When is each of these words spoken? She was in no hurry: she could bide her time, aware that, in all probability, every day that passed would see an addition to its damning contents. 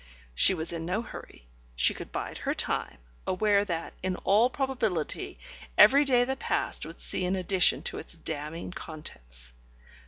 She 0.33 0.55
was 0.55 0.73
in 0.73 0.83
no 0.83 1.03
hurry: 1.03 1.45
she 1.75 1.93
could 1.93 2.11
bide 2.11 2.39
her 2.39 2.55
time, 2.55 2.97
aware 3.27 3.63
that, 3.63 3.93
in 4.01 4.15
all 4.15 4.49
probability, 4.49 5.37
every 5.77 6.05
day 6.05 6.25
that 6.25 6.39
passed 6.39 6.87
would 6.87 6.99
see 6.99 7.23
an 7.23 7.35
addition 7.35 7.83
to 7.83 7.99
its 7.99 8.17
damning 8.17 8.71
contents. 8.71 9.53